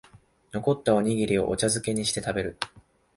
[0.51, 2.57] 残ったおにぎりをお茶づけにして食べる